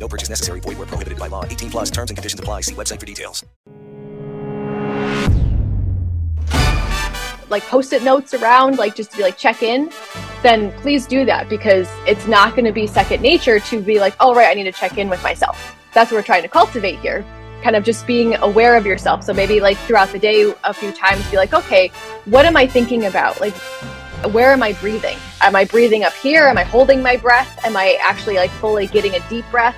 [0.00, 0.60] No purchase necessary.
[0.60, 1.44] Void where prohibited by law.
[1.44, 2.62] 18 plus terms and conditions apply.
[2.62, 3.44] See website for details.
[7.50, 9.90] like post-it notes around like just to be like check in
[10.42, 14.14] then please do that because it's not going to be second nature to be like
[14.20, 16.98] oh right i need to check in with myself that's what we're trying to cultivate
[17.00, 17.24] here
[17.62, 20.92] kind of just being aware of yourself so maybe like throughout the day a few
[20.92, 21.88] times be like okay
[22.26, 23.56] what am i thinking about like
[24.32, 27.76] where am i breathing am i breathing up here am i holding my breath am
[27.76, 29.74] i actually like fully getting a deep breath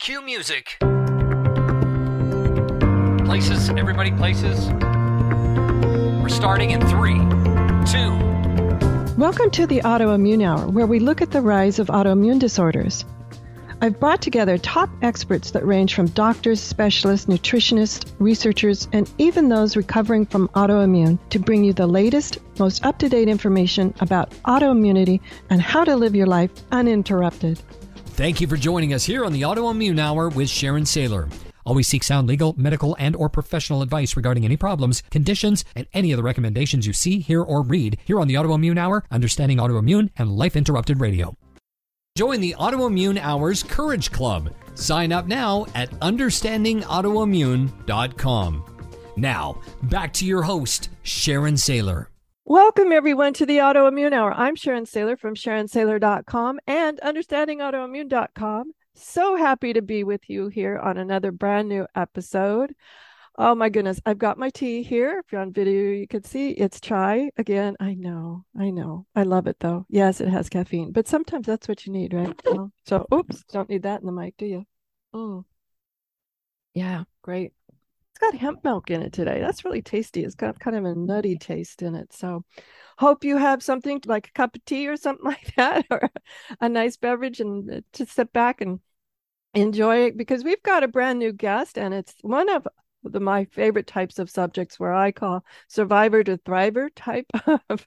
[0.00, 0.78] Cue music.
[3.26, 4.70] Places, everybody places.
[6.22, 7.18] We're starting in three,
[7.84, 8.10] two.
[9.18, 13.04] Welcome to the Autoimmune Hour, where we look at the rise of autoimmune disorders.
[13.82, 19.76] I've brought together top experts that range from doctors, specialists, nutritionists, researchers, and even those
[19.76, 25.20] recovering from autoimmune to bring you the latest, most up to date information about autoimmunity
[25.50, 27.60] and how to live your life uninterrupted.
[28.20, 31.32] Thank you for joining us here on the Autoimmune Hour with Sharon Sayler.
[31.64, 36.12] Always seek sound legal, medical, and or professional advice regarding any problems, conditions, and any
[36.12, 40.10] of the recommendations you see, hear, or read here on the Autoimmune Hour, Understanding Autoimmune,
[40.18, 41.34] and Life Interrupted Radio.
[42.14, 44.52] Join the Autoimmune Hour's Courage Club.
[44.74, 48.64] Sign up now at understandingautoimmune.com.
[49.16, 52.08] Now, back to your host, Sharon Sayler.
[52.44, 54.32] Welcome, everyone, to the Autoimmune Hour.
[54.32, 58.72] I'm Sharon Sayler from SharonSayler.com and UnderstandingAutoimmune.com.
[58.94, 62.74] So happy to be with you here on another brand new episode.
[63.38, 65.20] Oh my goodness, I've got my tea here.
[65.20, 67.30] If you're on video, you can see it's chai.
[67.36, 69.06] Again, I know, I know.
[69.14, 69.86] I love it though.
[69.88, 72.38] Yes, it has caffeine, but sometimes that's what you need, right?
[72.44, 74.66] So, so oops, don't need that in the mic, do you?
[75.14, 75.44] Oh,
[76.74, 77.52] Yeah, great.
[78.20, 79.40] Got hemp milk in it today.
[79.40, 80.24] That's really tasty.
[80.24, 82.12] It's got kind of a nutty taste in it.
[82.12, 82.44] So,
[82.98, 86.10] hope you have something like a cup of tea or something like that, or
[86.60, 88.80] a nice beverage, and uh, to sit back and
[89.54, 92.68] enjoy it because we've got a brand new guest, and it's one of
[93.02, 97.26] the, my favorite types of subjects where I call survivor to thriver type
[97.70, 97.86] of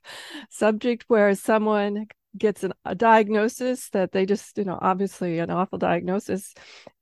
[0.49, 5.77] subject, where someone gets an, a diagnosis that they just, you know, obviously an awful
[5.77, 6.55] diagnosis,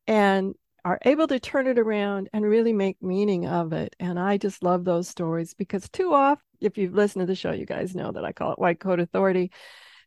[0.05, 0.53] and
[0.83, 3.95] are able to turn it around and really make meaning of it.
[3.99, 7.51] And I just love those stories because too often, if you've listened to the show,
[7.51, 9.51] you guys know that I call it white coat authority.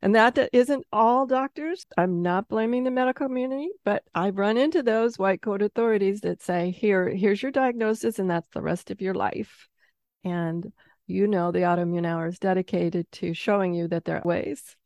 [0.03, 1.87] And that isn't all doctors.
[1.97, 6.43] I'm not blaming the medical community, but I've run into those white coat authorities that
[6.43, 9.69] say, here, here's your diagnosis, and that's the rest of your life.
[10.23, 10.73] And
[11.07, 14.77] you know the autoimmune hour is dedicated to showing you that there are ways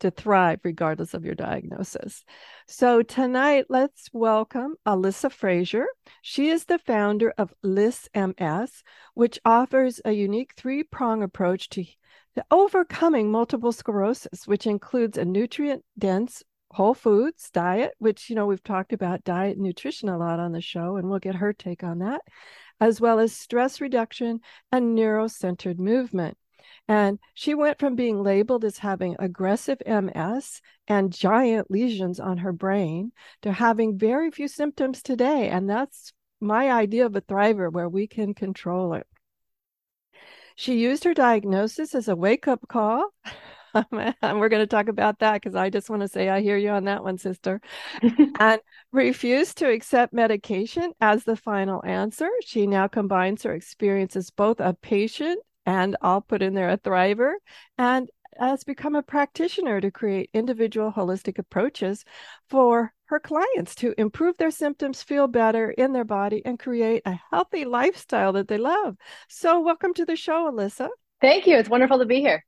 [0.00, 2.24] to thrive regardless of your diagnosis.
[2.66, 5.86] So tonight, let's welcome Alissa Frazier.
[6.22, 8.82] She is the founder of LissMS,
[9.14, 11.84] which offers a unique three prong approach to
[12.50, 18.62] overcoming multiple sclerosis, which includes a nutrient dense whole foods diet, which, you know, we've
[18.62, 21.82] talked about diet and nutrition a lot on the show, and we'll get her take
[21.82, 22.20] on that,
[22.80, 26.36] as well as stress reduction and neurocentered movement.
[26.88, 32.52] And she went from being labeled as having aggressive MS and giant lesions on her
[32.52, 35.48] brain to having very few symptoms today.
[35.48, 39.06] And that's my idea of a thriver where we can control it.
[40.54, 43.10] She used her diagnosis as a wake up call.
[43.74, 46.56] and we're going to talk about that because I just want to say I hear
[46.56, 47.60] you on that one, sister.
[48.38, 48.60] and
[48.92, 52.30] refused to accept medication as the final answer.
[52.44, 56.78] She now combines her experience as both a patient and I'll put in there a
[56.78, 57.34] thriver
[57.76, 62.04] and has become a practitioner to create individual holistic approaches
[62.48, 67.18] for her clients to improve their symptoms, feel better in their body, and create a
[67.30, 68.96] healthy lifestyle that they love.
[69.28, 70.88] So, welcome to the show, Alissa.
[71.20, 72.44] thank you it's wonderful to be here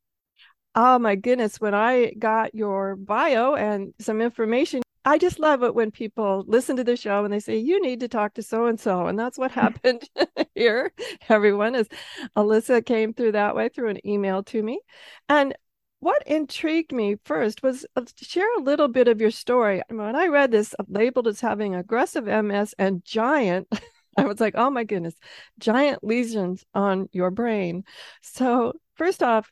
[0.74, 5.74] Oh my goodness, when I got your bio and some information, I just love it
[5.74, 8.66] when people listen to the show and they say, You need to talk to so
[8.66, 9.06] and so.
[9.06, 10.02] And that's what happened
[10.54, 10.92] here,
[11.30, 11.88] everyone, is
[12.36, 14.80] Alissa came through that way through an email to me.
[15.26, 15.56] And
[16.00, 19.80] what intrigued me first was uh, share a little bit of your story.
[19.88, 23.66] When I read this uh, labeled as having aggressive MS and giant,
[24.18, 25.14] I was like, oh my goodness,
[25.58, 27.84] giant lesions on your brain.
[28.20, 29.50] So, first off,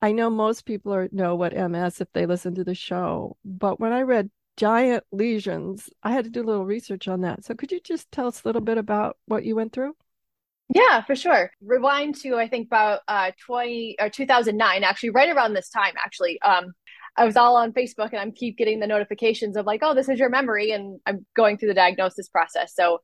[0.00, 3.78] I know most people are, know what MS if they listen to the show, but
[3.78, 5.88] when I read giant lesions.
[6.02, 7.44] I had to do a little research on that.
[7.44, 9.96] So could you just tell us a little bit about what you went through?
[10.74, 11.50] Yeah, for sure.
[11.60, 16.40] Rewind to I think about uh 20 or 2009 actually right around this time actually.
[16.42, 16.72] Um
[17.16, 20.08] I was all on Facebook and I'm keep getting the notifications of like, oh, this
[20.08, 22.74] is your memory, and I'm going through the diagnosis process.
[22.74, 23.00] So,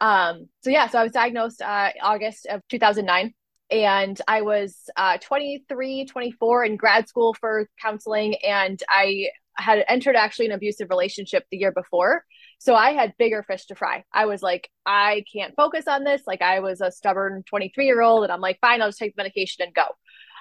[0.00, 3.32] um, so yeah, so I was diagnosed uh, August of 2009,
[3.70, 10.16] and I was uh, 23, 24 in grad school for counseling, and I had entered
[10.16, 12.24] actually an abusive relationship the year before.
[12.58, 14.04] So I had bigger fish to fry.
[14.12, 16.22] I was like, I can't focus on this.
[16.26, 19.16] Like I was a stubborn 23 year old, and I'm like, fine, I'll just take
[19.16, 19.84] the medication and go.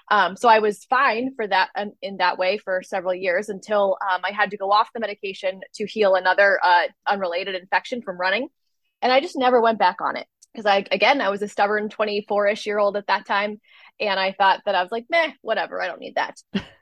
[0.10, 3.98] Um, so I was fine for that um, in that way for several years until
[4.12, 8.20] um, I had to go off the medication to heal another uh, unrelated infection from
[8.20, 8.50] running,
[9.02, 11.90] and I just never went back on it because I again I was a stubborn
[11.90, 13.62] 24 ish year old at that time,
[14.00, 16.36] and I thought that I was like meh whatever I don't need that.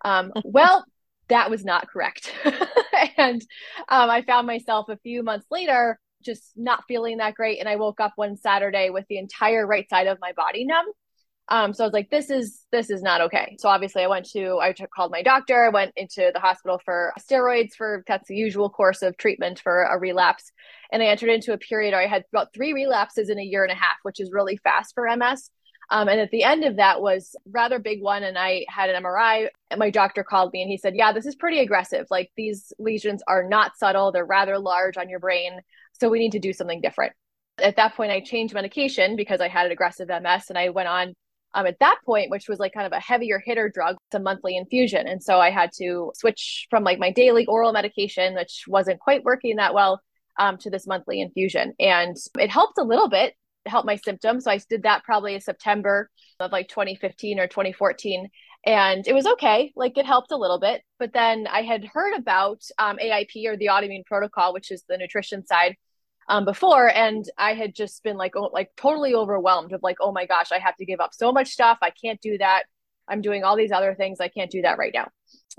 [0.04, 0.84] Um, well,
[1.30, 2.34] that was not correct,
[3.18, 3.42] and
[3.88, 7.78] um, I found myself a few months later just not feeling that great, and I
[7.78, 10.86] woke up one Saturday with the entire right side of my body numb
[11.52, 13.56] um, so I was like, this is this is not okay.
[13.60, 15.66] So obviously, I went to I called my doctor.
[15.66, 19.84] I went into the hospital for steroids for that's the usual course of treatment for
[19.84, 20.52] a relapse.
[20.92, 23.64] And I entered into a period where I had about three relapses in a year
[23.64, 25.50] and a half, which is really fast for MS.
[25.92, 29.04] Um, and at the end of that was rather big one, and I had an
[29.04, 29.48] MRI.
[29.72, 32.08] And my doctor called me and he said, "Yeah, this is pretty aggressive.
[32.10, 35.62] Like these lesions are not subtle; they're rather large on your brain.
[36.00, 37.14] So we need to do something different."
[37.62, 40.88] At that point, I changed medication because I had an aggressive MS, and I went
[40.88, 41.14] on
[41.54, 44.20] um, at that point, which was like kind of a heavier hitter drug, it's a
[44.20, 45.08] monthly infusion.
[45.08, 49.24] And so I had to switch from like my daily oral medication, which wasn't quite
[49.24, 50.02] working that well,
[50.38, 51.74] um, to this monthly infusion.
[51.80, 53.34] And it helped a little bit,
[53.70, 54.46] help my symptoms.
[54.46, 58.30] So I did that probably in September of like 2015 or 2014.
[58.66, 59.72] And it was okay.
[59.76, 60.82] Like it helped a little bit.
[60.98, 64.98] But then I had heard about um, AIP or the autoimmune protocol, which is the
[64.98, 65.76] nutrition side
[66.30, 70.12] um, before, and I had just been like, oh, like totally overwhelmed of like, oh
[70.12, 71.80] my gosh, I have to give up so much stuff.
[71.82, 72.64] I can't do that.
[73.10, 74.20] I'm doing all these other things.
[74.20, 75.10] I can't do that right now.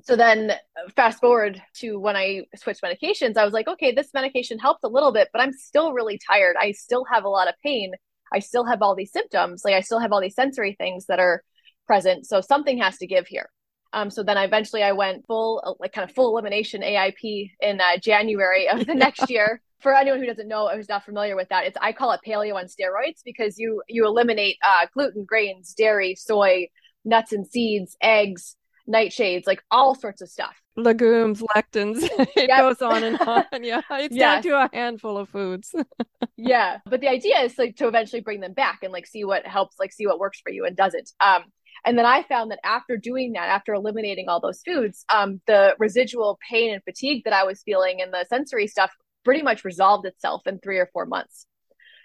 [0.04, 0.52] So then,
[0.96, 4.88] fast forward to when I switched medications, I was like, okay, this medication helped a
[4.88, 6.56] little bit, but I'm still really tired.
[6.58, 7.92] I still have a lot of pain.
[8.32, 9.62] I still have all these symptoms.
[9.64, 11.42] Like I still have all these sensory things that are
[11.86, 12.26] present.
[12.26, 13.50] So something has to give here.
[13.92, 17.96] Um, so then eventually I went full, like kind of full elimination AIP in uh,
[17.98, 21.48] January of the next year for anyone who doesn't know or who's not familiar with
[21.48, 25.74] that, it's I call it paleo on steroids because you you eliminate uh, gluten, grains,
[25.74, 26.68] dairy, soy,
[27.04, 28.56] nuts and seeds, eggs,
[28.88, 30.54] nightshades, like all sorts of stuff.
[30.76, 32.02] Legumes, lectins.
[32.36, 32.58] it yep.
[32.58, 33.44] goes on and on.
[33.62, 34.42] Yeah, it's yes.
[34.44, 35.74] down to a handful of foods.
[36.36, 39.46] yeah, but the idea is like to eventually bring them back and like see what
[39.46, 41.10] helps, like see what works for you and doesn't.
[41.20, 41.44] Um,
[41.84, 45.74] and then I found that after doing that, after eliminating all those foods, um, the
[45.78, 48.90] residual pain and fatigue that I was feeling and the sensory stuff
[49.24, 51.46] pretty much resolved itself in three or four months.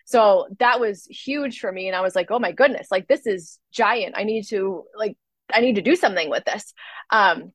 [0.06, 1.88] So that was huge for me.
[1.88, 4.16] And I was like, oh my goodness, like this is giant.
[4.18, 5.18] I need to like,
[5.54, 6.74] I need to do something with this.
[7.10, 7.52] Um,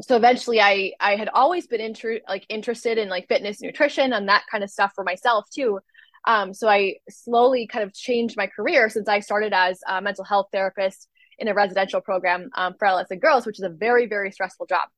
[0.00, 4.28] so eventually I, I had always been inter- like interested in like fitness, nutrition and
[4.28, 5.80] that kind of stuff for myself too.
[6.26, 10.24] Um, so I slowly kind of changed my career since I started as a mental
[10.24, 11.08] health therapist
[11.38, 14.88] in a residential program um, for adolescent girls, which is a very, very stressful job.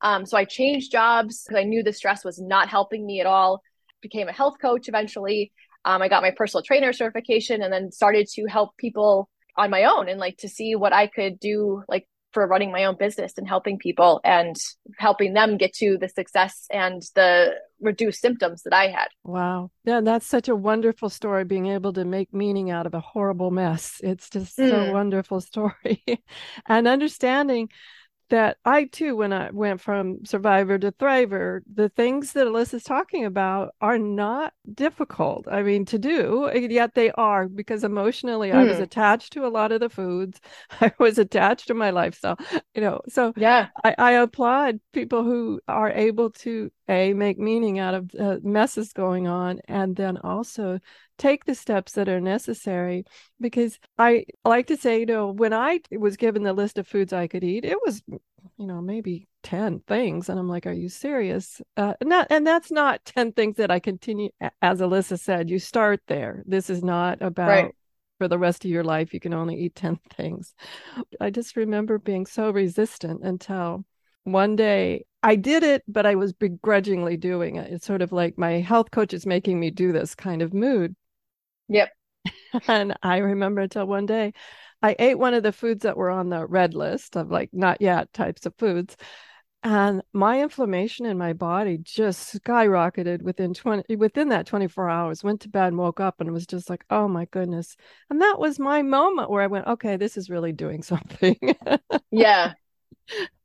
[0.00, 3.26] Um, so I changed jobs because I knew the stress was not helping me at
[3.26, 3.62] all.
[4.00, 5.52] Became a health coach eventually.
[5.84, 9.84] Um, I got my personal trainer certification and then started to help people on my
[9.84, 13.32] own and like to see what I could do like for running my own business
[13.36, 14.54] and helping people and
[14.98, 19.08] helping them get to the success and the reduced symptoms that I had.
[19.24, 19.70] Wow.
[19.84, 23.50] Yeah, that's such a wonderful story being able to make meaning out of a horrible
[23.50, 24.00] mess.
[24.02, 24.68] It's just mm.
[24.68, 26.02] so wonderful story.
[26.66, 27.70] and understanding
[28.30, 33.24] that I too, when I went from survivor to thriver, the things that Alissa's talking
[33.24, 35.46] about are not difficult.
[35.50, 38.82] I mean, to do, yet they are because emotionally I was hmm.
[38.82, 40.40] attached to a lot of the foods.
[40.80, 42.38] I was attached to my lifestyle,
[42.74, 43.00] you know.
[43.08, 48.10] So yeah, I, I applaud people who are able to a make meaning out of
[48.18, 50.80] uh, messes going on, and then also
[51.18, 53.04] take the steps that are necessary
[53.40, 57.12] because I like to say, you know, when I was given the list of foods
[57.12, 60.28] I could eat, it was, you know, maybe 10 things.
[60.28, 61.60] And I'm like, are you serious?
[61.76, 64.30] Uh, not, and that's not 10 things that I continue,
[64.62, 66.42] as Alissa said, you start there.
[66.46, 67.48] This is not about.
[67.48, 67.74] Right.
[68.18, 70.52] For the rest of your life, you can only eat 10 things.
[71.20, 73.84] I just remember being so resistant until
[74.32, 77.72] one day I did it, but I was begrudgingly doing it.
[77.72, 80.94] It's sort of like my health coach is making me do this kind of mood.
[81.68, 81.90] Yep.
[82.68, 84.32] and I remember until one day
[84.82, 87.80] I ate one of the foods that were on the red list of like not
[87.80, 88.96] yet types of foods.
[89.64, 95.40] and my inflammation in my body just skyrocketed within 20 within that 24 hours went
[95.40, 97.76] to bed and woke up and was just like oh my goodness
[98.10, 101.36] and that was my moment where i went okay this is really doing something
[102.10, 102.52] yeah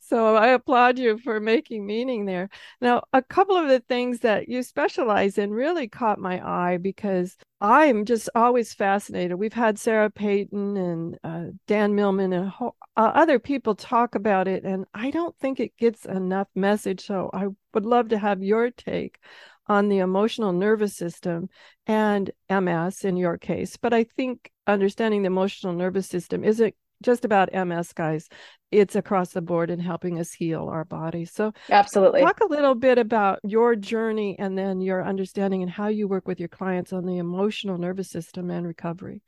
[0.00, 2.48] so I applaud you for making meaning there.
[2.80, 7.36] Now, a couple of the things that you specialize in really caught my eye because
[7.60, 9.38] I'm just always fascinated.
[9.38, 14.64] We've had Sarah Peyton and uh, Dan Millman and uh, other people talk about it,
[14.64, 17.06] and I don't think it gets enough message.
[17.06, 19.18] So I would love to have your take
[19.66, 21.48] on the emotional nervous system
[21.86, 23.76] and MS in your case.
[23.76, 28.28] But I think understanding the emotional nervous system isn't just about MS, guys.
[28.70, 31.26] It's across the board in helping us heal our body.
[31.26, 32.22] So, absolutely.
[32.22, 36.26] Talk a little bit about your journey and then your understanding and how you work
[36.26, 39.22] with your clients on the emotional nervous system and recovery.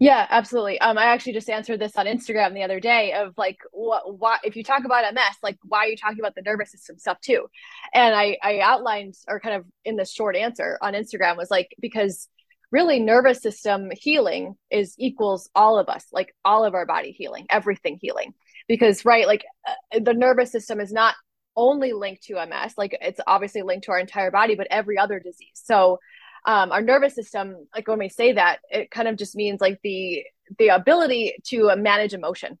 [0.00, 0.80] Yeah, absolutely.
[0.80, 4.40] Um, I actually just answered this on Instagram the other day of like, what, what,
[4.44, 7.20] if you talk about MS, like, why are you talking about the nervous system stuff
[7.20, 7.48] too?
[7.92, 11.76] And I, I outlined, or kind of in this short answer on Instagram was like,
[11.80, 12.28] because
[12.70, 17.46] really nervous system healing is equals all of us like all of our body healing
[17.50, 18.34] everything healing.
[18.68, 21.14] Because right like uh, the nervous system is not
[21.56, 25.18] only linked to ms like it's obviously linked to our entire body but every other
[25.18, 25.48] disease.
[25.54, 25.98] So
[26.46, 29.78] um, our nervous system like when we say that it kind of just means like
[29.82, 30.24] the
[30.58, 32.58] the ability to manage emotion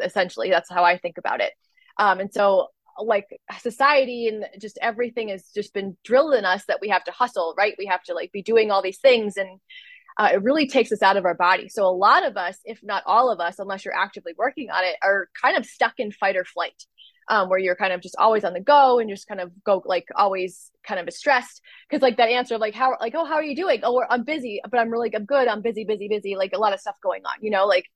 [0.00, 0.50] essentially.
[0.50, 1.52] That's how i think about it.
[1.98, 2.68] Um, and so
[3.04, 3.26] like
[3.60, 7.54] society and just everything has just been drilled in us that we have to hustle
[7.56, 7.74] right?
[7.78, 9.60] We have to like be doing all these things and
[10.18, 11.68] uh, it really takes us out of our body.
[11.68, 14.84] So a lot of us if not all of us unless you're actively working on
[14.84, 16.84] it are kind of stuck in fight or flight
[17.28, 19.82] um, where you're kind of just always on the go and just kind of go
[19.84, 21.60] like always kind of stressed.
[21.88, 23.80] Because like that answer of like how like oh how are you doing?
[23.82, 25.48] Oh i'm busy but i'm really i'm good.
[25.48, 26.36] I'm busy busy busy.
[26.36, 27.66] Like a lot of stuff going on you know?
[27.66, 27.86] Like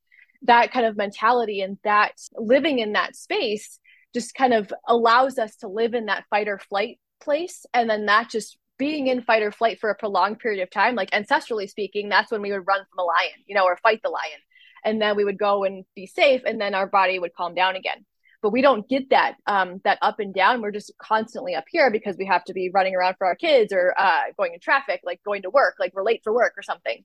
[0.42, 3.78] that kind of mentality and that living in that space
[4.14, 7.64] just kind of allows us to live in that fight or flight place.
[7.72, 10.94] And then that just being in fight or flight for a prolonged period of time
[10.94, 14.00] like ancestrally speaking that's when we would run from a lion you know or fight
[14.02, 14.40] the lion.
[14.82, 17.76] And then we would go and be safe and then our body would calm down
[17.76, 18.06] again.
[18.40, 20.62] But we don't get that um, that up and down.
[20.62, 23.70] We're just constantly up here because we have to be running around for our kids
[23.70, 26.62] or uh, going in traffic like going to work like we're late for work or
[26.62, 27.04] something.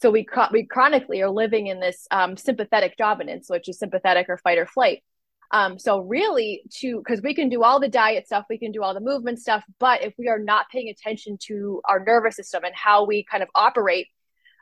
[0.00, 4.38] So we we chronically are living in this um, sympathetic dominance which is sympathetic or
[4.38, 5.04] fight or flight
[5.52, 8.82] um, so really to because we can do all the diet stuff, we can do
[8.82, 12.64] all the movement stuff, but if we are not paying attention to our nervous system
[12.64, 14.08] and how we kind of operate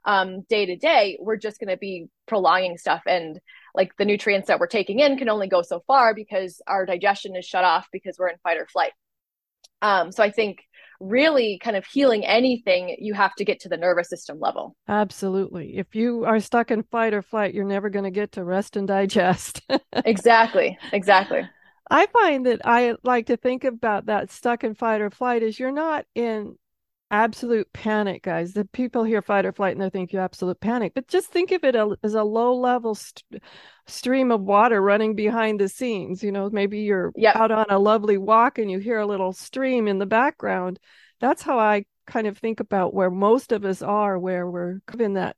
[0.05, 3.03] um, day to day, we're just going to be prolonging stuff.
[3.07, 3.39] And
[3.75, 7.37] like the nutrients that we're taking in can only go so far because our digestion
[7.37, 8.93] is shut off because we're in fight or flight.
[9.83, 10.59] Um, so I think
[11.01, 14.77] really kind of healing anything, you have to get to the nervous system level.
[14.89, 15.79] Absolutely.
[15.79, 18.77] If you are stuck in fight or flight, you're never going to get to rest
[18.77, 19.63] and digest.
[20.05, 20.79] exactly.
[20.93, 21.43] Exactly.
[21.91, 25.59] I find that I like to think about that stuck in fight or flight is
[25.59, 26.57] you're not in
[27.11, 28.53] absolute panic, guys.
[28.53, 31.51] The people hear fight or flight and they think you absolute panic, but just think
[31.53, 33.43] of it as a low level st-
[33.87, 36.23] stream of water running behind the scenes.
[36.23, 37.37] You know, maybe you're yep.
[37.37, 40.79] out on a lovely walk and you hear a little stream in the background.
[41.21, 45.15] That's how I kind of think about where most of us are, where we're in
[45.15, 45.37] that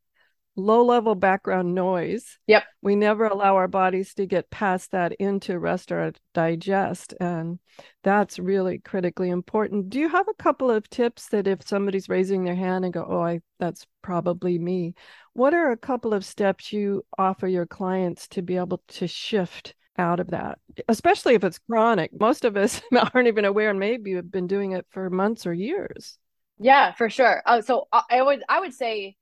[0.57, 2.39] low level background noise.
[2.47, 2.65] Yep.
[2.83, 7.15] We never allow our bodies to get past that into rest or digest.
[7.21, 7.59] And
[8.03, 9.89] that's really critically important.
[9.91, 13.07] Do you have a couple of tips that if somebody's raising their hand and go,
[13.09, 14.95] oh, I that's probably me,
[15.33, 19.75] what are a couple of steps you offer your clients to be able to shift
[19.99, 22.11] out of that, especially if it's chronic?
[22.19, 22.83] Most of us
[23.15, 26.19] aren't even aware and maybe have been doing it for months or years.
[26.59, 27.43] Yeah, for sure.
[27.47, 29.17] Uh, so I would I would say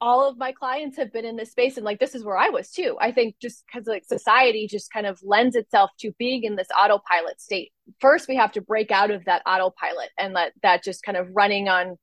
[0.00, 2.50] all of my clients have been in this space and like this is where i
[2.50, 2.96] was too.
[3.00, 6.68] I think just because like society just kind of lends itself to being in this
[6.76, 7.72] autopilot state.
[8.00, 11.28] First we have to break out of that autopilot and let that just kind of
[11.32, 11.96] running on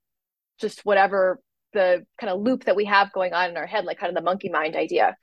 [0.59, 1.39] just whatever
[1.73, 4.15] the kind of loop that we have going on in our head like kind of
[4.15, 5.15] the monkey mind idea.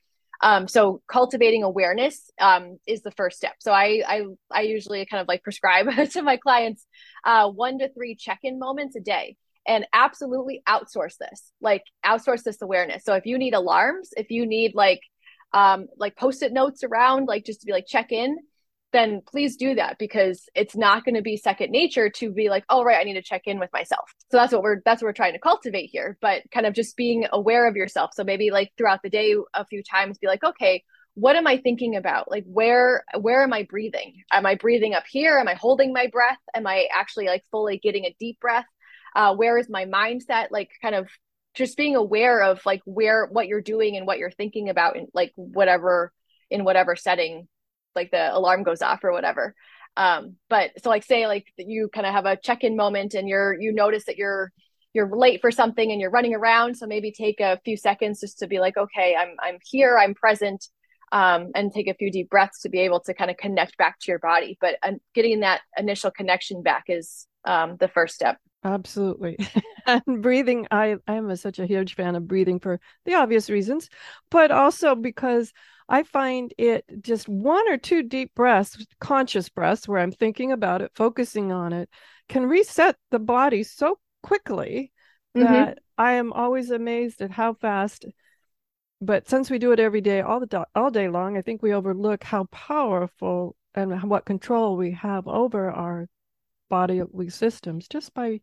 [0.43, 3.57] Um, so cultivating awareness um, is the first step.
[3.59, 6.87] So I, I i usually kind of like prescribe to my clients
[7.25, 9.37] uh, one to three check-in moments a day
[9.71, 13.05] and absolutely outsource this like outsource this awareness.
[13.05, 15.01] So if you need alarms if you need like
[15.53, 18.37] um like post-it notes around like just to be like check in
[18.93, 22.65] then please do that because it's not going to be second nature to be like
[22.69, 24.13] oh right i need to check in with myself.
[24.31, 26.97] So that's what we're that's what we're trying to cultivate here but kind of just
[26.97, 28.11] being aware of yourself.
[28.15, 30.83] So maybe like throughout the day a few times be like okay
[31.15, 32.31] what am i thinking about?
[32.31, 34.23] Like where where am i breathing?
[34.33, 35.39] Am i breathing up here?
[35.39, 36.39] Am i holding my breath?
[36.57, 38.67] Am i actually like fully getting a deep breath
[39.15, 41.09] uh, where is my mindset like kind of
[41.55, 45.09] just being aware of like where what you're doing and what you're thinking about and
[45.15, 46.13] like whatever
[46.51, 47.49] in whatever setting
[47.95, 49.55] like the alarm goes off or whatever.
[49.97, 53.61] Um, but so like say like you kind of have a check-in moment and you're
[53.61, 54.53] you notice that you're
[54.93, 56.77] you're late for something and you're running around.
[56.77, 60.15] So maybe take a few seconds just to be like, okay, I'm I'm here, I'm
[60.15, 60.69] present,
[61.13, 63.99] um, and take a few deep breaths to be able to kind of connect back
[64.01, 64.57] to your body.
[64.61, 68.39] But uh, getting that initial connection back is um, the first step.
[68.63, 69.39] Absolutely.
[69.87, 73.49] and breathing, I, I am a, such a huge fan of breathing for the obvious
[73.49, 73.89] reasons,
[74.31, 75.53] but also because
[75.89, 80.83] I find it just one or two deep breaths, conscious breaths, where I'm thinking about
[80.83, 81.89] it, focusing on it,
[82.29, 84.93] can reset the body so quickly
[85.37, 85.53] mm-hmm.
[85.53, 88.05] that I am always amazed at how fast.
[89.01, 91.63] But since we do it every day, all the do- all day long, I think
[91.63, 96.09] we overlook how powerful and what control we have over our
[96.69, 98.41] bodily systems just by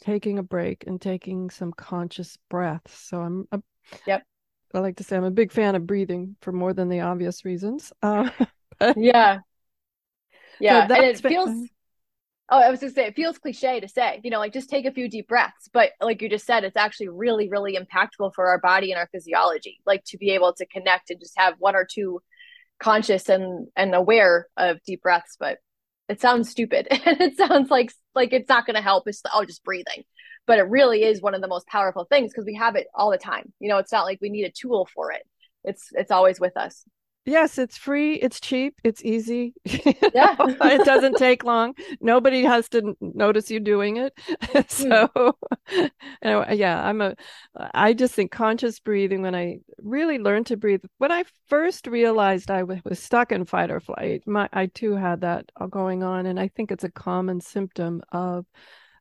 [0.00, 2.98] taking a break and taking some conscious breaths.
[2.98, 3.62] So I'm, a,
[4.06, 4.24] yep.
[4.72, 7.44] I like to say I'm a big fan of breathing for more than the obvious
[7.44, 7.92] reasons.
[8.02, 8.28] Uh,
[8.96, 9.38] yeah,
[10.60, 11.50] yeah, so and it feels.
[12.50, 14.84] Oh, I was gonna say it feels cliche to say, you know, like just take
[14.84, 18.48] a few deep breaths, but like you just said, it's actually really, really impactful for
[18.48, 19.80] our body and our physiology.
[19.86, 22.20] Like to be able to connect and just have one or two
[22.78, 25.36] conscious and and aware of deep breaths.
[25.40, 25.58] But
[26.08, 29.44] it sounds stupid and it sounds like like it's not going to help it's oh
[29.44, 30.04] just breathing
[30.46, 33.10] but it really is one of the most powerful things because we have it all
[33.10, 35.22] the time you know it's not like we need a tool for it
[35.64, 36.84] it's it's always with us
[37.26, 39.54] Yes, it's free, it's cheap, it's easy.
[40.14, 40.36] Yeah.
[40.38, 41.74] it doesn't take long.
[42.00, 44.12] Nobody has to notice you doing it.
[44.70, 45.90] so mm.
[46.22, 47.16] anyway, yeah, I'm a
[47.74, 50.82] I just think conscious breathing when I really learned to breathe.
[50.98, 55.22] When I first realized I was stuck in fight or flight, my I too had
[55.22, 58.46] that going on and I think it's a common symptom of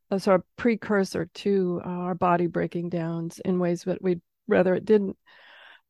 [0.10, 4.86] a sort of precursor to our body breaking down in ways that we'd rather it
[4.86, 5.18] didn't.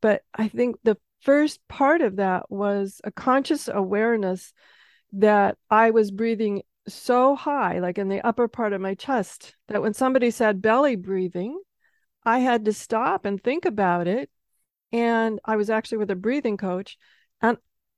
[0.02, 4.54] But I think the first part of that was a conscious awareness
[5.14, 9.82] that I was breathing so high, like in the upper part of my chest, that
[9.82, 11.60] when somebody said belly breathing,
[12.26, 14.30] I had to stop and think about it.
[14.92, 16.98] And I was actually with a breathing coach,
[17.42, 17.58] and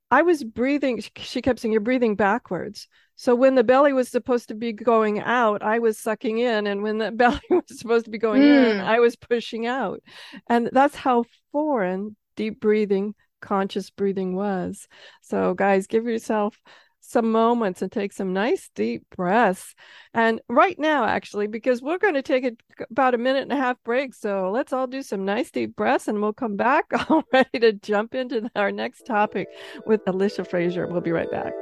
[0.10, 1.04] I was breathing.
[1.18, 2.88] She kept saying, You're breathing backwards.
[3.18, 6.68] So when the belly was supposed to be going out, I was sucking in.
[6.68, 8.72] And when the belly was supposed to be going mm.
[8.72, 10.02] in, I was pushing out.
[10.50, 14.88] And that's how foreign deep breathing, conscious breathing was.
[15.22, 16.60] So, guys, give yourself
[17.08, 19.76] some moments and take some nice deep breaths.
[20.14, 22.52] And right now, actually, because we're going to take a,
[22.90, 24.14] about a minute and a half break.
[24.14, 27.74] So let's all do some nice deep breaths and we'll come back all ready to
[27.74, 29.48] jump into our next topic
[29.86, 30.88] with Alicia Frazier.
[30.88, 31.54] We'll be right back.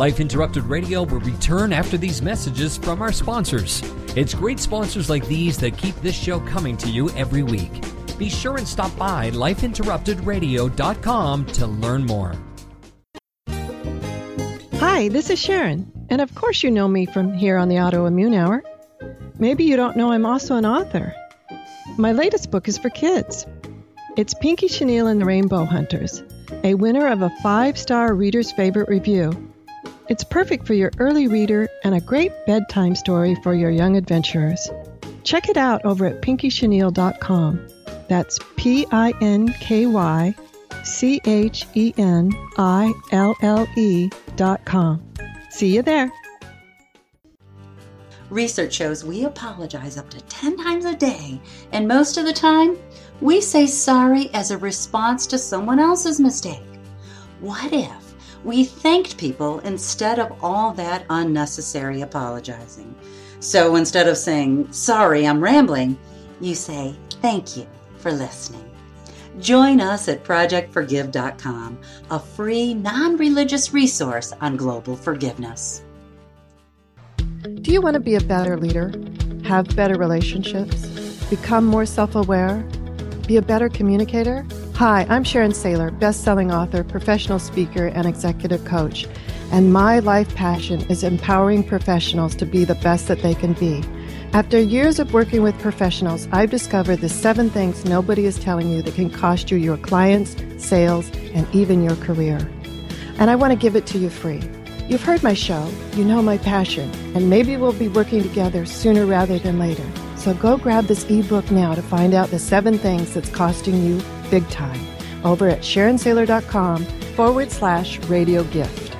[0.00, 3.82] Life Interrupted Radio will return after these messages from our sponsors.
[4.16, 7.70] It's great sponsors like these that keep this show coming to you every week.
[8.16, 12.34] Be sure and stop by lifeinterruptedradio.com to learn more.
[14.76, 18.34] Hi, this is Sharon, and of course you know me from here on the Autoimmune
[18.34, 18.64] Hour.
[19.38, 21.14] Maybe you don't know I'm also an author.
[21.98, 23.44] My latest book is for kids.
[24.16, 26.22] It's Pinky Chenille and the Rainbow Hunters,
[26.64, 29.49] a winner of a five star reader's favorite review
[30.10, 34.68] it's perfect for your early reader and a great bedtime story for your young adventurers.
[35.22, 37.68] Check it out over at pinkychenille.com.
[38.08, 40.34] That's P I N K Y
[40.82, 45.00] C H E N I L L E dot com.
[45.50, 46.12] See you there.
[48.30, 51.40] Research shows we apologize up to 10 times a day,
[51.72, 52.76] and most of the time,
[53.20, 56.62] we say sorry as a response to someone else's mistake.
[57.40, 58.09] What if
[58.44, 62.94] we thanked people instead of all that unnecessary apologizing.
[63.40, 65.98] So instead of saying, sorry, I'm rambling,
[66.40, 67.66] you say, thank you
[67.98, 68.64] for listening.
[69.38, 71.78] Join us at ProjectForgive.com,
[72.10, 75.82] a free, non religious resource on global forgiveness.
[77.62, 78.92] Do you want to be a better leader,
[79.44, 80.86] have better relationships,
[81.30, 82.58] become more self aware,
[83.26, 84.44] be a better communicator?
[84.80, 89.06] Hi, I'm Sharon Sayler, best-selling author, professional speaker, and executive coach.
[89.52, 93.84] And my life passion is empowering professionals to be the best that they can be.
[94.32, 98.80] After years of working with professionals, I've discovered the seven things nobody is telling you
[98.80, 102.38] that can cost you your clients, sales, and even your career.
[103.18, 104.40] And I want to give it to you free.
[104.88, 109.04] You've heard my show, you know my passion, and maybe we'll be working together sooner
[109.04, 109.84] rather than later.
[110.16, 114.00] So go grab this ebook now to find out the seven things that's costing you
[114.30, 114.80] big time
[115.24, 118.90] over at SharonSayler.com forward slash radio gift.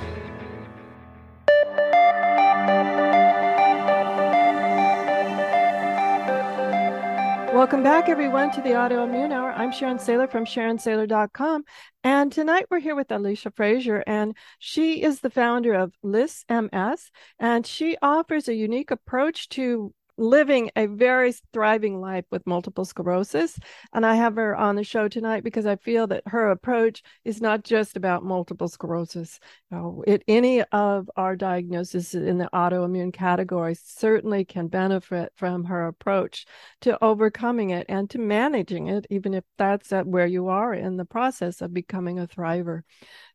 [7.61, 9.51] Welcome back, everyone, to the Autoimmune Hour.
[9.51, 11.63] I'm Sharon Sayler from SharonSayler.com.
[12.03, 17.67] And tonight we're here with Alicia Frazier, and she is the founder of LissMS, and
[17.67, 23.59] she offers a unique approach to living a very thriving life with multiple sclerosis.
[23.91, 27.41] And I have her on the show tonight because I feel that her approach is
[27.41, 29.39] not just about multiple sclerosis.
[29.71, 35.65] You know, it, any of our diagnoses in the autoimmune category certainly can benefit from
[35.65, 36.45] her approach
[36.81, 40.97] to overcoming it and to managing it, even if that's at where you are in
[40.97, 42.83] the process of becoming a thriver.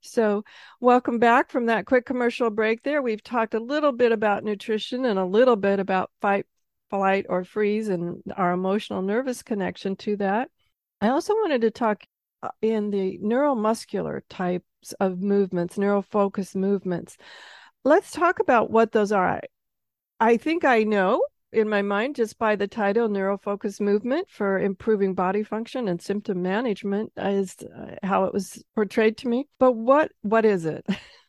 [0.01, 0.45] So,
[0.81, 3.03] welcome back from that quick commercial break there.
[3.03, 6.47] We've talked a little bit about nutrition and a little bit about fight
[6.91, 10.51] flight or freeze and our emotional nervous connection to that.
[11.01, 12.05] I also wanted to talk
[12.43, 17.17] uh, in the neuromuscular types of movements, neurofocus movements.
[17.85, 19.29] Let's talk about what those are.
[19.29, 19.41] I,
[20.21, 21.23] I think I know
[21.53, 26.43] in my mind just by the title neurofocus movement for improving body function and symptom
[26.43, 30.85] management is uh, how it was portrayed to me but what what is it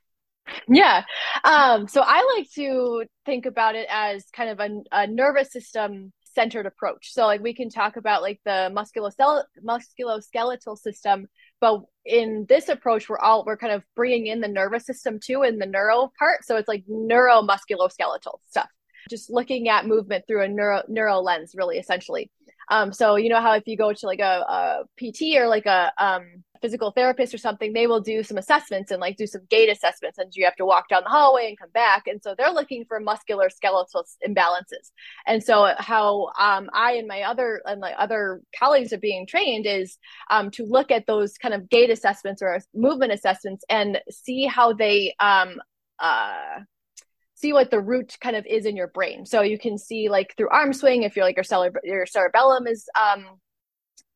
[0.68, 1.04] Yeah.
[1.44, 6.12] Um, so I like to think about it as kind of a, a nervous system
[6.38, 7.14] centered approach.
[7.14, 11.28] So like we can talk about like the musculoskeletal system,
[11.60, 15.42] but in this approach, we're all we're kind of bringing in the nervous system too
[15.42, 16.46] in the neuro part.
[16.46, 18.70] So it's like neuromusculoskeletal stuff.
[19.10, 22.30] Just looking at movement through a neuro neuro lens, really essentially.
[22.70, 25.66] Um, so you know how if you go to like a, a PT or like
[25.66, 29.42] a um, physical therapist or something, they will do some assessments and like do some
[29.50, 32.08] gait assessments, and you have to walk down the hallway and come back.
[32.08, 34.92] And so they're looking for muscular skeletal imbalances.
[35.26, 39.66] And so how um, I and my other and my other colleagues are being trained
[39.66, 39.98] is
[40.30, 44.74] um, to look at those kind of gait assessments or movement assessments and see how
[44.74, 45.62] they um,
[46.00, 46.60] uh,
[47.38, 49.26] see what the root kind of is in your brain.
[49.26, 52.66] So you can see like through arm swing if you're like your cere- your cerebellum
[52.68, 53.26] is um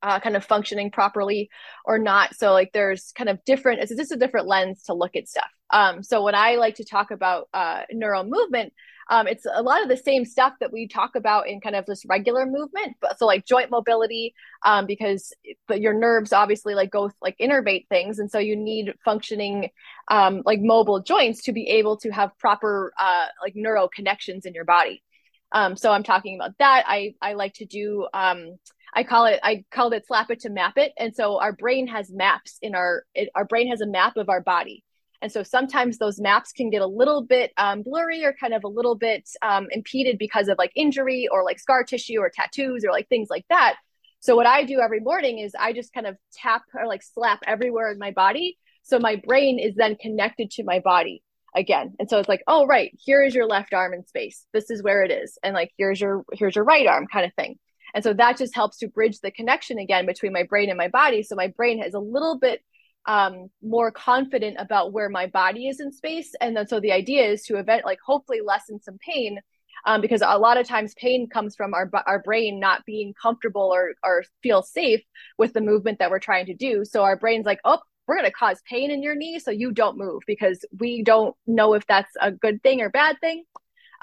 [0.04, 1.50] uh, kind of functioning properly
[1.86, 2.36] or not.
[2.36, 3.82] So like there's kind of different.
[3.82, 5.50] It's just a different lens to look at stuff.
[5.70, 8.74] Um, so when I like to talk about uh, neural movement,
[9.12, 11.86] um, it's a lot of the same stuff that we talk about in kind of
[11.86, 14.34] this regular movement but so like joint mobility
[14.66, 15.34] um, because
[15.68, 19.70] but your nerves obviously like go like innervate things and so you need functioning
[20.10, 24.54] um, like mobile joints to be able to have proper uh, like neural connections in
[24.54, 25.04] your body
[25.52, 28.58] um, so i'm talking about that i i like to do um,
[28.94, 30.92] I call it I called it slap it to map it.
[30.98, 34.28] And so our brain has maps in our it, our brain has a map of
[34.28, 34.84] our body.
[35.22, 38.64] And so sometimes those maps can get a little bit um, blurry or kind of
[38.64, 42.84] a little bit um, impeded because of like injury or like scar tissue or tattoos
[42.84, 43.76] or like things like that.
[44.20, 47.40] So what I do every morning is I just kind of tap or like slap
[47.46, 48.58] everywhere in my body.
[48.84, 51.24] So my brain is then connected to my body
[51.56, 51.94] again.
[52.00, 54.46] And so it's like, oh right, here is your left arm in space.
[54.54, 55.38] This is where it is.
[55.44, 57.58] And like here's your here's your right arm kind of thing.
[57.94, 60.88] And so that just helps to bridge the connection again between my brain and my
[60.88, 61.24] body.
[61.24, 62.62] So my brain is a little bit
[63.06, 66.34] um, more confident about where my body is in space.
[66.40, 69.40] And then so the idea is to event like hopefully lessen some pain.
[69.84, 73.72] Um, because a lot of times pain comes from our our brain not being comfortable
[73.74, 75.02] or or feel safe
[75.40, 76.86] with the movement that we're trying to do.
[76.86, 79.72] So our brain's like, oh, we're going to cause pain in your knee, so you
[79.72, 83.44] don't move because we don't know if that's a good thing or bad thing.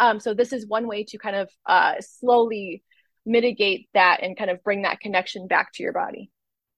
[0.01, 2.83] Um, so this is one way to kind of uh, slowly
[3.27, 6.31] mitigate that and kind of bring that connection back to your body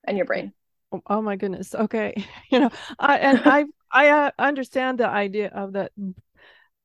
[0.07, 0.53] and your brain.
[0.93, 1.75] Oh, oh my goodness.
[1.75, 2.15] Okay.
[2.51, 5.93] You know, I and I I uh, understand the idea of that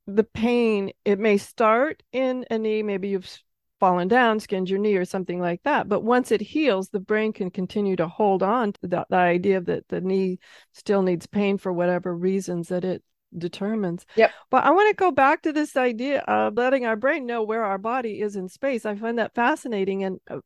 [0.07, 3.39] the pain it may start in a knee maybe you've
[3.79, 7.33] fallen down skinned your knee or something like that but once it heals the brain
[7.33, 10.37] can continue to hold on to the, the idea that the knee
[10.73, 13.03] still needs pain for whatever reasons that it
[13.37, 14.05] determines.
[14.15, 14.31] Yep.
[14.49, 17.63] But I want to go back to this idea of letting our brain know where
[17.63, 18.85] our body is in space.
[18.85, 20.03] I find that fascinating.
[20.03, 20.39] And uh,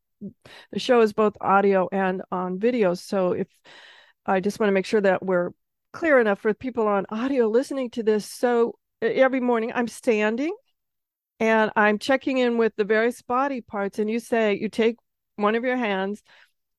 [0.72, 2.94] the show is both audio and on video.
[2.94, 3.48] So if
[4.26, 5.52] I just want to make sure that we're
[5.92, 8.26] clear enough for people on audio listening to this.
[8.26, 10.56] So every morning I'm standing
[11.40, 14.00] and I'm checking in with the various body parts.
[14.00, 14.98] And you say, you take
[15.36, 16.22] one of your hands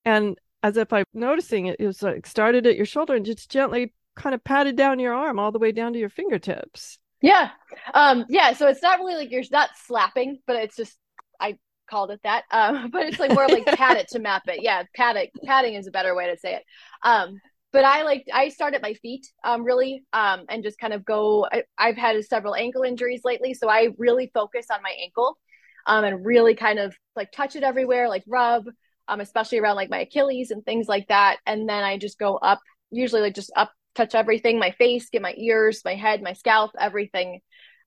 [0.04, 3.50] and as if I'm noticing it, it was like started at your shoulder and just
[3.50, 6.98] gently kind of patted down your arm all the way down to your fingertips.
[7.22, 7.50] Yeah.
[7.94, 8.52] Um, yeah.
[8.52, 10.96] So it's not really like you're not slapping, but it's just,
[11.38, 11.56] I
[11.90, 12.44] called it that.
[12.50, 14.62] Um, but it's like more like pat it to map it.
[14.62, 14.84] Yeah.
[14.94, 16.64] Pat it, patting is a better way to say it.
[17.02, 17.40] Um,
[17.72, 21.04] but I like, I start at my feet, um, really, um, and just kind of
[21.04, 23.54] go, I, I've had several ankle injuries lately.
[23.54, 25.38] So I really focus on my ankle,
[25.86, 28.64] um, and really kind of like touch it everywhere, like rub,
[29.06, 31.38] um, especially around like my Achilles and things like that.
[31.46, 35.20] And then I just go up, usually like just up touch everything my face get
[35.20, 37.40] my ears my head my scalp everything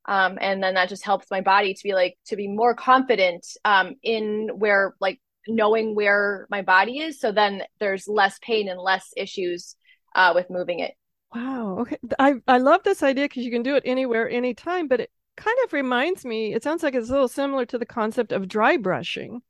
[0.05, 3.45] um, and then that just helps my body to be like to be more confident
[3.65, 7.19] um, in where like knowing where my body is.
[7.19, 9.75] So then there's less pain and less issues
[10.15, 10.93] uh, with moving it.
[11.35, 11.79] Wow.
[11.79, 11.97] Okay.
[12.19, 15.57] I, I love this idea because you can do it anywhere, anytime, but it kind
[15.65, 18.77] of reminds me, it sounds like it's a little similar to the concept of dry
[18.77, 19.41] brushing,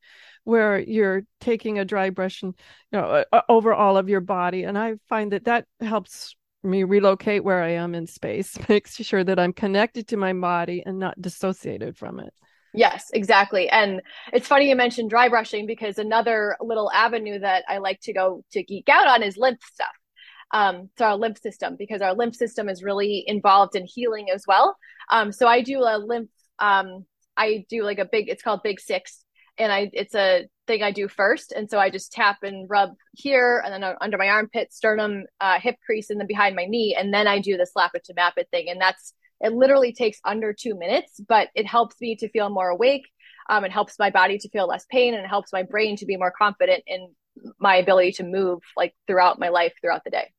[0.45, 2.53] where you're taking a dry brush and,
[2.91, 4.63] you know, over all of your body.
[4.63, 9.23] And I find that that helps me relocate where I am in space, makes sure
[9.23, 12.33] that I'm connected to my body and not dissociated from it.
[12.73, 13.69] Yes, exactly.
[13.69, 18.13] And it's funny you mentioned dry brushing because another little avenue that I like to
[18.13, 19.93] go to geek out on is lymph stuff.
[20.51, 24.45] Um, so our lymph system because our lymph system is really involved in healing as
[24.47, 24.75] well.
[25.11, 26.29] Um, so I do a lymph.
[26.59, 27.05] Um,
[27.37, 28.29] I do like a big.
[28.29, 29.23] It's called Big Six,
[29.57, 31.51] and I it's a thing I do first.
[31.51, 35.59] And so I just tap and rub here, and then under my armpit, sternum, uh,
[35.59, 38.13] hip crease, and then behind my knee, and then I do the slap it to
[38.13, 42.15] map it thing, and that's it literally takes under two minutes, but it helps me
[42.15, 43.07] to feel more awake.
[43.49, 46.05] Um, it helps my body to feel less pain and it helps my brain to
[46.05, 47.13] be more confident in
[47.59, 50.31] my ability to move like throughout my life throughout the day.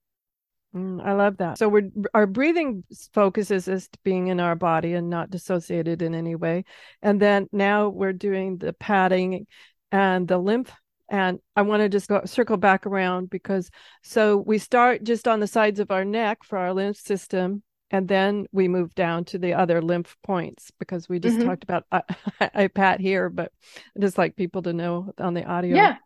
[0.75, 1.59] Mm, I love that.
[1.59, 6.35] So we're our breathing focuses as being in our body and not dissociated in any
[6.35, 6.65] way.
[7.01, 9.47] And then now we're doing the padding
[9.93, 10.73] and the lymph
[11.09, 13.71] and I want to just go circle back around because
[14.03, 18.09] so we start just on the sides of our neck for our lymph system and
[18.09, 21.49] then we move down to the other lymph points because we just mm-hmm.
[21.49, 22.03] talked about I,
[22.55, 23.53] I, pat here but
[23.97, 25.97] I just like people to know on the audio yeah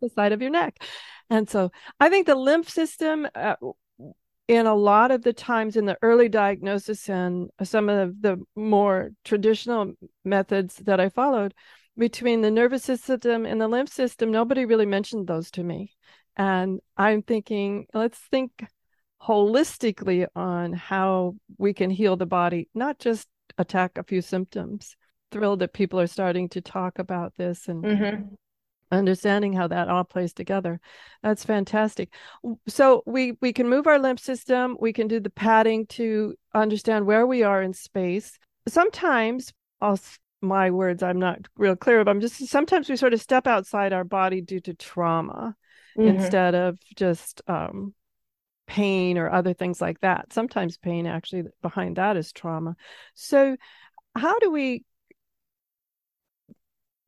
[0.00, 0.80] the side of your neck
[1.28, 3.56] and so i think the lymph system uh,
[4.46, 9.10] in a lot of the times in the early diagnosis and some of the more
[9.24, 9.92] traditional
[10.24, 11.54] methods that i followed
[11.96, 15.92] between the nervous system and the lymph system nobody really mentioned those to me
[16.36, 18.50] and i'm thinking let's think
[19.26, 23.26] holistically on how we can heal the body, not just
[23.58, 24.96] attack a few symptoms.
[25.30, 28.34] Thrilled that people are starting to talk about this and mm-hmm.
[28.90, 30.80] Understanding how that all plays together.
[31.22, 32.12] That's fantastic.
[32.68, 34.76] So we we can move our lymph system.
[34.80, 38.38] We can do the padding to understand where we are in space.
[38.68, 40.00] Sometimes I'll
[40.40, 43.94] my words i'm not real clear but i'm just sometimes we sort of step outside
[43.94, 45.56] our body due to trauma
[45.96, 46.08] mm-hmm.
[46.08, 47.94] instead of just um,
[48.66, 50.32] pain or other things like that.
[50.32, 52.76] Sometimes pain actually behind that is trauma.
[53.14, 53.56] So,
[54.14, 54.84] how do we?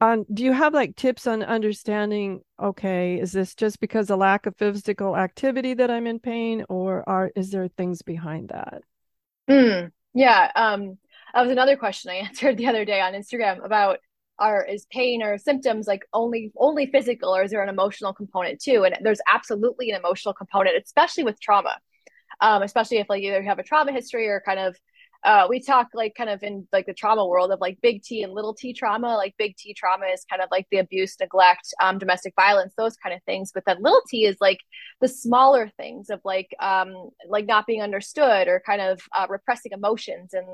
[0.01, 2.43] Um, do you have like tips on understanding?
[2.61, 7.09] Okay, is this just because of lack of physical activity that I'm in pain, or
[7.09, 8.83] are is there things behind that?
[9.49, 10.99] Mm, yeah, um,
[11.33, 13.99] that was another question I answered the other day on Instagram about
[14.39, 18.61] are is pain or symptoms like only only physical or is there an emotional component
[18.61, 21.75] too and there's absolutely an emotional component especially with trauma
[22.41, 24.77] um, especially if like either you have a trauma history or kind of
[25.27, 28.23] uh, we talk like kind of in like the trauma world of like big T
[28.23, 29.17] and little T trauma.
[29.17, 32.97] Like big T trauma is kind of like the abuse, neglect, um, domestic violence, those
[32.97, 33.51] kind of things.
[33.53, 34.61] But then little T is like
[35.01, 39.73] the smaller things of like um, like not being understood or kind of uh, repressing
[39.73, 40.33] emotions.
[40.33, 40.47] And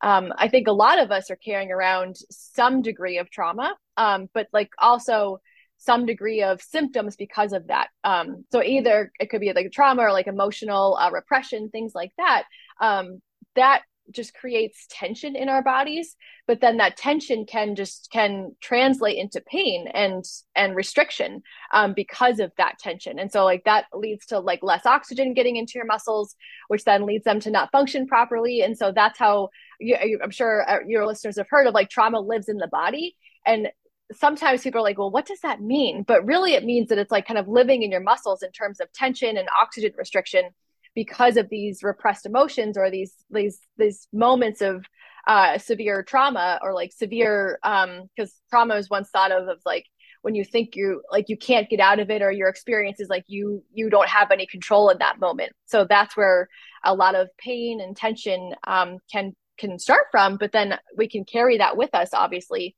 [0.00, 4.28] um, I think a lot of us are carrying around some degree of trauma, um,
[4.32, 5.40] but like also
[5.78, 7.88] some degree of symptoms because of that.
[8.04, 12.12] Um, so either it could be like trauma or like emotional uh, repression, things like
[12.16, 12.44] that.
[12.80, 13.20] Um,
[13.56, 19.16] that just creates tension in our bodies but then that tension can just can translate
[19.16, 23.18] into pain and and restriction um, because of that tension.
[23.18, 26.36] And so like that leads to like less oxygen getting into your muscles
[26.68, 28.60] which then leads them to not function properly.
[28.60, 29.48] And so that's how
[29.80, 33.16] you, i'm sure uh, your listeners have heard of like trauma lives in the body.
[33.46, 33.68] And
[34.12, 36.02] sometimes people are like well what does that mean?
[36.02, 38.80] But really it means that it's like kind of living in your muscles in terms
[38.80, 40.50] of tension and oxygen restriction
[40.94, 44.84] because of these repressed emotions or these these these moments of
[45.26, 49.86] uh, severe trauma or like severe um because trauma is once thought of of like
[50.22, 53.08] when you think you like you can't get out of it or your experience is
[53.08, 55.52] like you you don't have any control in that moment.
[55.66, 56.48] So that's where
[56.82, 61.24] a lot of pain and tension um, can can start from but then we can
[61.24, 62.74] carry that with us obviously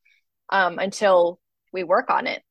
[0.51, 1.41] um, until
[1.73, 2.43] we work on it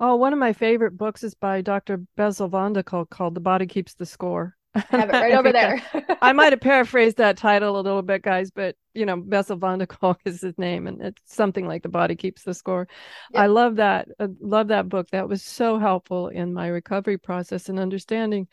[0.00, 1.98] Oh, one of my favorite books is by Dr.
[2.16, 4.56] Bessel van der Kolk called The Body Keeps the Score.
[4.74, 5.80] I have it right over there.
[6.22, 9.78] I might have paraphrased that title a little bit, guys, but you know, Bessel van
[9.78, 12.88] der Kolk is his name, and it's something like the body keeps the score.
[13.32, 13.42] Yep.
[13.42, 14.08] I love that.
[14.18, 15.08] I love that book.
[15.10, 18.48] That was so helpful in my recovery process and understanding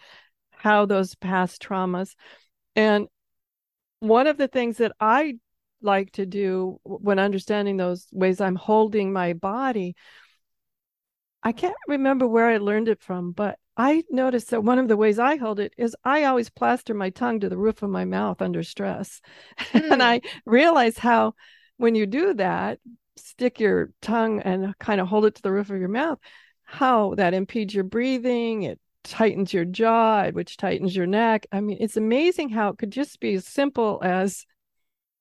[0.52, 2.16] how those past traumas.
[2.76, 3.08] And
[4.00, 5.36] one of the things that I
[5.82, 9.96] like to do when understanding those ways I'm holding my body
[11.44, 14.98] I can't remember where I learned it from, but I noticed that one of the
[14.98, 18.06] ways I hold it is I always plaster my tongue to the roof of my
[18.06, 19.22] mouth under stress.
[19.74, 19.92] Mm.
[19.94, 21.34] and I realize how,
[21.78, 22.80] when you do that,
[23.18, 26.20] stick your tongue and kind of hold it to the roof of your mouth,
[26.64, 28.64] how that impedes your breathing.
[28.64, 31.48] It tightens your jaw, which tightens your neck.
[31.52, 34.46] I mean, it's amazing how it could just be as simple as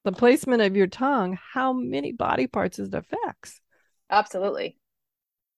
[0.05, 3.61] the placement of your tongue, how many body parts it affects.
[4.11, 4.77] Absolutely.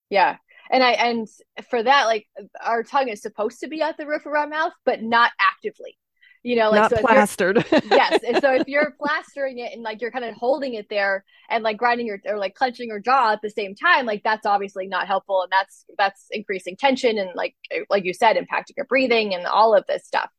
[0.09, 0.37] Yeah.
[0.73, 1.27] And I and
[1.69, 2.25] for that, like
[2.59, 5.97] our tongue is supposed to be at the roof of our mouth, but not actively.
[6.41, 7.63] You know, like not so plastered.
[7.89, 8.21] yes.
[8.27, 11.63] And so if you're plastering it and like you're kind of holding it there and
[11.63, 14.87] like grinding your or like clenching your jaw at the same time, like that's obviously
[14.87, 15.43] not helpful.
[15.43, 17.55] And that's that's increasing tension and like
[17.91, 20.31] like you said, impacting your breathing and all of this stuff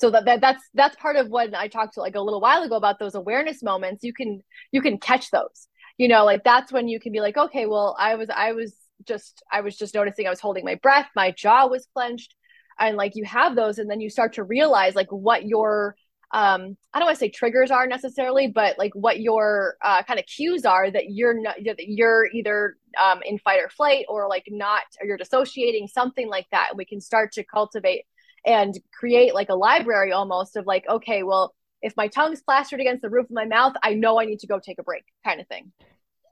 [0.00, 2.62] so that, that that's that's part of what i talked to like a little while
[2.62, 4.40] ago about those awareness moments you can
[4.72, 5.68] you can catch those
[5.98, 8.74] you know like that's when you can be like okay well i was i was
[9.06, 12.34] just i was just noticing i was holding my breath my jaw was clenched
[12.78, 15.96] and like you have those and then you start to realize like what your
[16.32, 20.20] um i don't want to say triggers are necessarily but like what your uh, kind
[20.20, 24.28] of cues are that you're not that you're either um, in fight or flight or
[24.28, 28.04] like not or you're dissociating something like that and we can start to cultivate
[28.44, 33.02] and create like a library almost of like, okay, well, if my tongue's plastered against
[33.02, 35.40] the roof of my mouth, I know I need to go take a break, kind
[35.40, 35.72] of thing.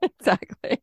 [0.01, 0.81] Exactly.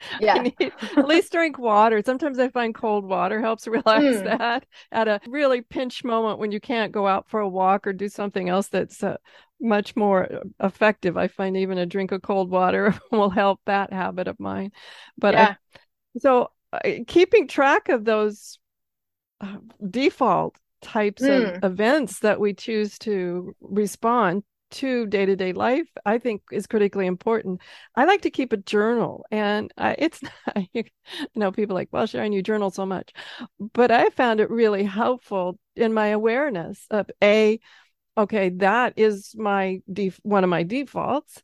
[0.20, 0.48] Yeah.
[0.60, 2.02] at least drink water.
[2.04, 4.38] Sometimes I find cold water helps relax mm.
[4.38, 7.92] that at a really pinch moment when you can't go out for a walk or
[7.92, 9.16] do something else that's uh,
[9.60, 11.16] much more effective.
[11.16, 14.72] I find even a drink of cold water will help that habit of mine.
[15.16, 15.54] But yeah.
[15.74, 15.78] I,
[16.18, 18.58] so uh, keeping track of those
[19.40, 19.58] uh,
[19.88, 21.54] default types mm.
[21.54, 21.66] of hmm.
[21.66, 27.06] events that we choose to respond to day to day life, I think is critically
[27.06, 27.60] important.
[27.94, 30.20] I like to keep a journal, and I, it's
[30.72, 30.84] you
[31.34, 33.12] know people like, well, Sharon, you journal so much,
[33.58, 37.60] but I found it really helpful in my awareness of a,
[38.16, 41.42] okay, that is my def- one of my defaults,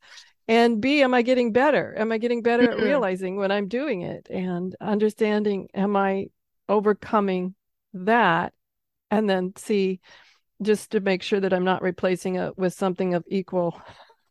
[0.48, 1.94] and b, am I getting better?
[1.96, 2.80] Am I getting better mm-hmm.
[2.80, 5.68] at realizing when I'm doing it and understanding?
[5.74, 6.26] Am I
[6.68, 7.54] overcoming
[7.94, 8.52] that
[9.10, 10.00] and then see
[10.62, 13.80] just to make sure that I'm not replacing it with something of equal,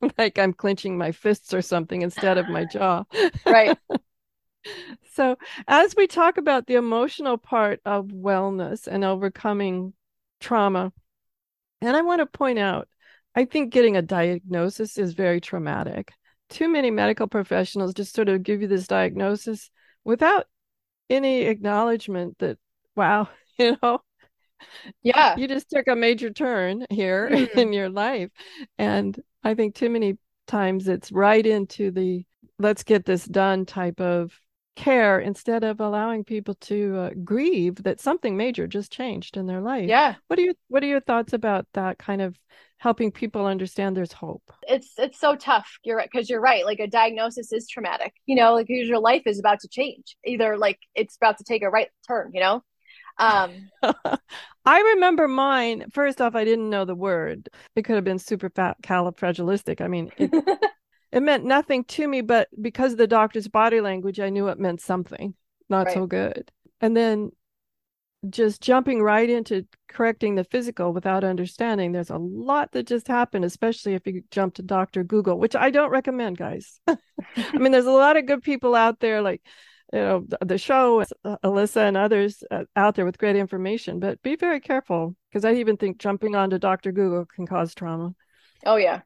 [0.17, 3.03] like I'm clenching my fists or something instead of my jaw.
[3.45, 3.77] Right.
[5.13, 5.35] so,
[5.67, 9.93] as we talk about the emotional part of wellness and overcoming
[10.39, 10.91] trauma,
[11.81, 12.87] and I want to point out,
[13.35, 16.13] I think getting a diagnosis is very traumatic.
[16.49, 19.69] Too many medical professionals just sort of give you this diagnosis
[20.03, 20.45] without
[21.09, 22.57] any acknowledgement that,
[22.95, 24.01] wow, you know
[25.01, 25.35] yeah.
[25.35, 27.59] You just took a major turn here mm-hmm.
[27.59, 28.29] in your life.
[28.77, 32.25] And i think too many times it's right into the
[32.59, 34.39] let's get this done type of
[34.75, 39.61] care instead of allowing people to uh, grieve that something major just changed in their
[39.61, 39.87] life.
[39.87, 40.15] Yeah.
[40.27, 42.37] What are your what are your thoughts about that kind of
[42.77, 44.43] helping people understand there's hope?
[44.63, 45.77] It's it's so tough.
[45.83, 49.23] You're right because you're right like a diagnosis is traumatic you know like your life
[49.25, 50.15] is about to change.
[50.25, 52.63] Either like it's about to take a right turn you know
[53.17, 53.69] um,
[54.65, 55.85] I remember mine.
[55.91, 57.49] First off, I didn't know the word.
[57.75, 59.81] It could have been super fat califragilistic.
[59.81, 60.31] I mean, it,
[61.11, 64.59] it meant nothing to me, but because of the doctor's body language, I knew it
[64.59, 65.35] meant something
[65.69, 65.93] not right.
[65.93, 66.51] so good.
[66.81, 67.31] And then
[68.29, 73.43] just jumping right into correcting the physical without understanding there's a lot that just happened
[73.43, 77.85] especially if you jump to dr google which i don't recommend guys i mean there's
[77.85, 79.41] a lot of good people out there like
[79.93, 84.21] you know the show uh, Alissa and others uh, out there with great information but
[84.23, 88.13] be very careful because i even think jumping onto dr google can cause trauma.
[88.65, 89.01] Oh yeah.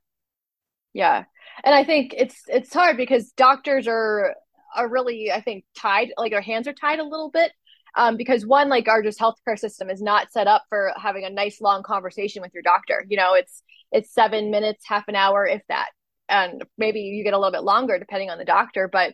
[0.93, 1.25] Yeah.
[1.63, 4.35] And i think it's it's hard because doctors are
[4.75, 7.51] are really i think tied like their hands are tied a little bit
[7.97, 11.29] um, because one like our just healthcare system is not set up for having a
[11.29, 13.03] nice long conversation with your doctor.
[13.09, 15.89] You know it's it's seven minutes half an hour if that.
[16.29, 19.13] And maybe you get a little bit longer depending on the doctor but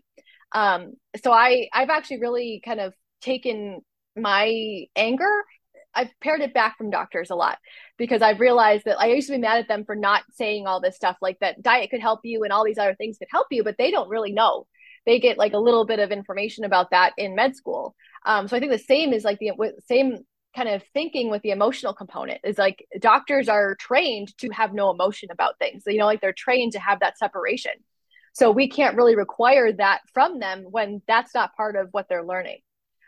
[0.53, 3.81] um, so I I've actually really kind of taken
[4.15, 5.43] my anger
[5.95, 7.59] I've pared it back from doctors a lot
[7.97, 10.81] because I've realized that I used to be mad at them for not saying all
[10.81, 13.47] this stuff like that diet could help you and all these other things could help
[13.51, 14.67] you, but they don't really know.
[15.05, 17.95] They get like a little bit of information about that in med school.
[18.25, 20.19] Um, so I think the same is like the same
[20.55, 24.91] kind of thinking with the emotional component is like doctors are trained to have no
[24.91, 25.83] emotion about things.
[25.83, 27.73] So, You know, like they're trained to have that separation.
[28.33, 32.25] So we can't really require that from them when that's not part of what they're
[32.25, 32.59] learning.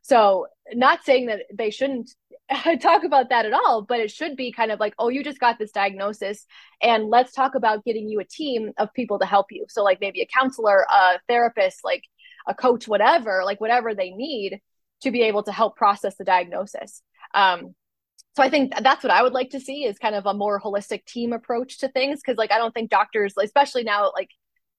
[0.03, 2.11] So, not saying that they shouldn't
[2.79, 5.39] talk about that at all, but it should be kind of like, oh, you just
[5.39, 6.45] got this diagnosis,
[6.79, 9.65] and let's talk about getting you a team of people to help you.
[9.67, 12.03] So, like maybe a counselor, a therapist, like
[12.47, 14.61] a coach, whatever, like whatever they need
[15.01, 17.01] to be able to help process the diagnosis.
[17.33, 17.73] Um,
[18.35, 20.61] so I think that's what I would like to see is kind of a more
[20.61, 24.29] holistic team approach to things because, like, I don't think doctors, especially now, like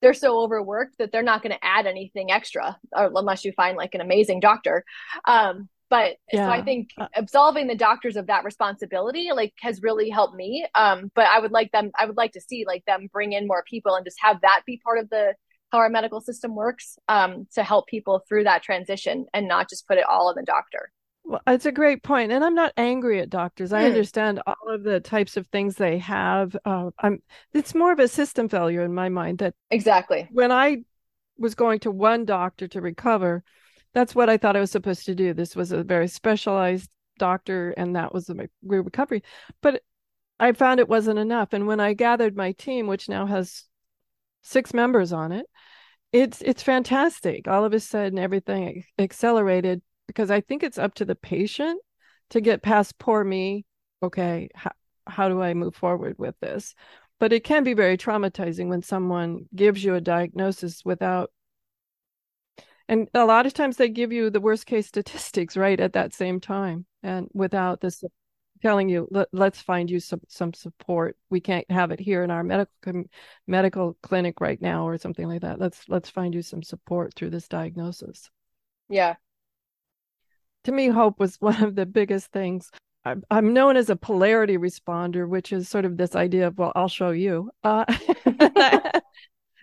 [0.02, 3.94] they're so overworked that they're not going to add anything extra unless you find like
[3.94, 4.84] an amazing doctor.
[5.24, 6.46] Um, but yeah.
[6.46, 10.66] so I think uh absolving the doctors of that responsibility like has really helped me.
[10.74, 13.46] Um, but I would like them, I would like to see like them bring in
[13.46, 15.34] more people and just have that be part of the
[15.72, 19.86] how our medical system works um, to help people through that transition and not just
[19.88, 20.90] put it all on the doctor.
[21.28, 23.72] Well, it's a great point, and I'm not angry at doctors.
[23.72, 23.86] I mm.
[23.86, 26.56] understand all of the types of things they have.
[26.64, 27.20] Uh, I'm.
[27.52, 29.38] It's more of a system failure in my mind.
[29.38, 30.84] That exactly when I
[31.36, 33.42] was going to one doctor to recover,
[33.92, 35.34] that's what I thought I was supposed to do.
[35.34, 39.24] This was a very specialized doctor, and that was my recovery.
[39.62, 39.82] But
[40.38, 41.52] I found it wasn't enough.
[41.52, 43.64] And when I gathered my team, which now has
[44.42, 45.46] six members on it,
[46.12, 47.48] it's it's fantastic.
[47.48, 51.80] All of a sudden, everything accelerated because I think it's up to the patient
[52.30, 53.64] to get past poor me.
[54.02, 54.72] Okay, how,
[55.06, 56.74] how do I move forward with this?
[57.18, 61.30] But it can be very traumatizing when someone gives you a diagnosis without
[62.88, 66.14] and a lot of times they give you the worst case statistics right at that
[66.14, 68.04] same time and without this
[68.62, 72.30] telling you Let, us find you some some support we can't have it here in
[72.30, 73.04] our medical
[73.46, 77.30] medical clinic right now or something like that let's let's find you some support through
[77.30, 78.30] this diagnosis
[78.88, 79.16] yeah
[80.66, 82.70] to me, hope was one of the biggest things.
[83.30, 86.88] I'm known as a polarity responder, which is sort of this idea of, well, I'll
[86.88, 87.52] show you.
[87.62, 87.84] Uh,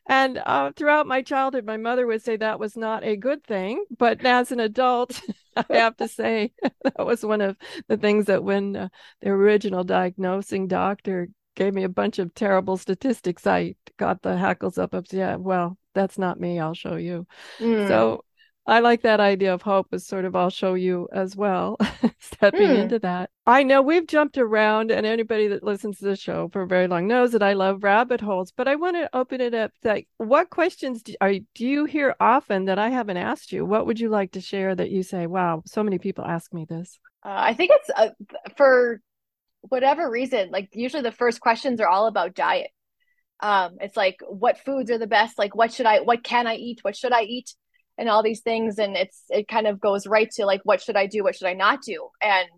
[0.08, 3.84] and uh, throughout my childhood, my mother would say that was not a good thing.
[3.98, 5.22] But as an adult,
[5.58, 6.54] I have to say
[6.86, 7.58] that was one of
[7.90, 8.88] the things that when uh,
[9.20, 11.28] the original diagnosing doctor
[11.58, 14.94] gave me a bunch of terrible statistics, I got the hackles up.
[14.94, 16.62] Of, yeah, well, that's not me.
[16.62, 17.28] I'll show you.
[17.60, 17.90] Mm.
[17.90, 18.24] So
[18.66, 21.78] I like that idea of hope is sort of I'll show you as well,
[22.20, 22.78] stepping mm.
[22.78, 23.30] into that.
[23.46, 27.06] I know we've jumped around, and anybody that listens to the show for very long
[27.08, 29.72] knows that I love rabbit holes, but I want to open it up.
[29.84, 33.66] Like, what questions do, are, do you hear often that I haven't asked you?
[33.66, 36.66] What would you like to share that you say, wow, so many people ask me
[36.66, 37.00] this?
[37.26, 38.10] Uh, I think it's uh,
[38.56, 39.02] for
[39.62, 42.72] whatever reason, like, usually the first questions are all about diet.
[43.42, 45.38] Um, it's like, what foods are the best?
[45.38, 46.80] Like, what should I, what can I eat?
[46.82, 47.54] What should I eat?
[47.98, 50.96] And all these things and it's it kind of goes right to like what should
[50.96, 52.10] i do what should i not do?
[52.22, 52.50] And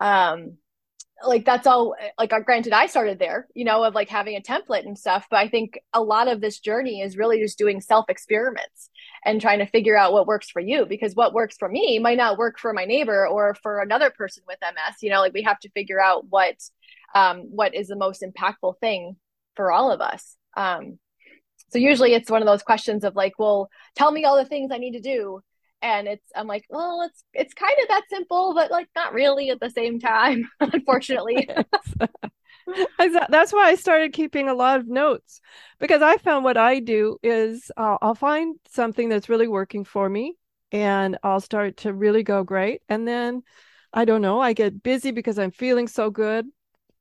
[0.00, 0.56] um
[1.24, 4.40] like that's all like uh, granted i started there you know of like having a
[4.40, 7.80] template and stuff but i think a lot of this journey is really just doing
[7.80, 8.90] self experiments
[9.24, 12.18] and trying to figure out what works for you because what works for me might
[12.18, 15.42] not work for my neighbor or for another person with ms you know like we
[15.42, 16.56] have to figure out what
[17.14, 19.16] um what is the most impactful thing
[19.54, 20.36] for all of us.
[20.56, 20.98] Um
[21.70, 24.70] so usually it's one of those questions of like, well, tell me all the things
[24.72, 25.40] I need to do.
[25.82, 29.50] And it's I'm like, well, it's it's kind of that simple, but like not really
[29.50, 31.48] at the same time, unfortunately.
[33.28, 35.40] That's why I started keeping a lot of notes
[35.78, 40.08] because I found what I do is uh, I'll find something that's really working for
[40.08, 40.36] me
[40.72, 42.80] and I'll start to really go great.
[42.88, 43.42] And then
[43.92, 46.46] I don't know, I get busy because I'm feeling so good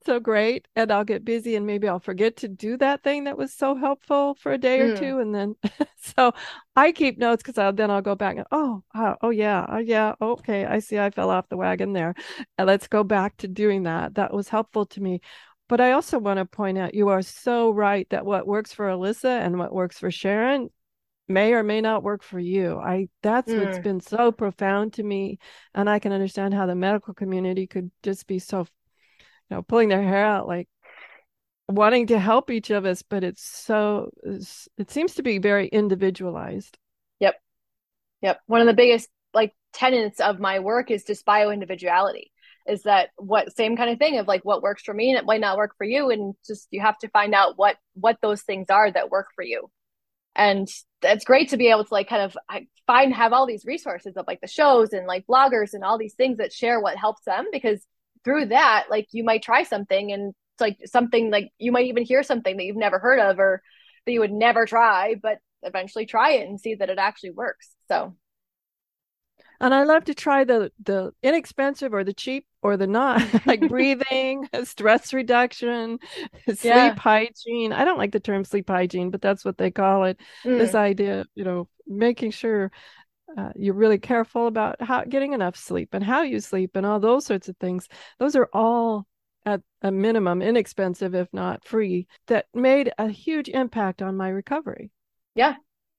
[0.05, 3.37] so great and I'll get busy and maybe I'll forget to do that thing that
[3.37, 4.93] was so helpful for a day mm.
[4.93, 5.55] or two and then
[5.97, 6.33] so
[6.75, 9.79] I keep notes because I'll then I'll go back and oh oh, oh yeah oh
[9.79, 12.15] yeah okay I see I fell off the wagon there
[12.57, 15.21] and let's go back to doing that that was helpful to me
[15.69, 18.87] but I also want to point out you are so right that what works for
[18.87, 20.69] Alissa and what works for Sharon
[21.27, 22.77] may or may not work for you.
[22.77, 23.65] I that's mm.
[23.65, 25.39] what's been so profound to me
[25.73, 28.65] and I can understand how the medical community could just be so
[29.53, 30.67] know, pulling their hair out, like
[31.67, 34.11] wanting to help each of us, but it's so,
[34.77, 36.77] it seems to be very individualized.
[37.19, 37.35] Yep.
[38.21, 38.39] Yep.
[38.47, 42.31] One of the biggest like tenets of my work is just bio individuality
[42.65, 45.25] is that what same kind of thing of like what works for me and it
[45.25, 48.41] might not work for you and just you have to find out what what those
[48.43, 49.69] things are that work for you
[50.35, 50.67] and
[51.01, 52.37] it's great to be able to like kind of
[52.87, 56.15] find have all these resources of like the shows and like bloggers and all these
[56.15, 57.85] things that share what helps them because
[58.23, 62.03] through that like you might try something and it's like something like you might even
[62.03, 63.61] hear something that you've never heard of or
[64.05, 67.69] that you would never try but eventually try it and see that it actually works
[67.87, 68.15] so
[69.63, 73.61] and I love to try the the inexpensive or the cheap or the not like
[73.69, 75.99] breathing, stress reduction,
[76.45, 76.95] sleep yeah.
[76.95, 77.71] hygiene.
[77.71, 80.19] I don't like the term sleep hygiene, but that's what they call it.
[80.43, 80.57] Mm.
[80.57, 82.71] This idea, you know, making sure
[83.37, 86.99] uh, you're really careful about how getting enough sleep and how you sleep and all
[86.99, 87.87] those sorts of things.
[88.19, 89.05] Those are all
[89.45, 94.91] at a minimum inexpensive, if not free, that made a huge impact on my recovery.
[95.35, 95.55] Yeah.